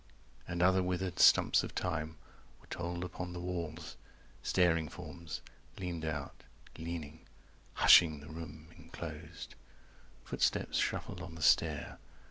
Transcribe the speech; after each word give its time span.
And 0.47 0.63
other 0.63 0.81
withered 0.81 1.19
stumps 1.19 1.63
of 1.63 1.75
time 1.75 2.17
Were 2.59 2.65
told 2.65 3.03
upon 3.03 3.33
the 3.33 3.39
walls; 3.39 3.97
staring 4.41 4.89
forms 4.89 5.41
Leaned 5.77 6.05
out, 6.05 6.41
leaning, 6.75 7.27
hushing 7.75 8.19
the 8.19 8.27
room 8.29 8.69
enclosed. 8.75 9.53
Footsteps 10.23 10.79
shuffled 10.79 11.21
on 11.21 11.35
the 11.35 11.43
stair. 11.43 11.99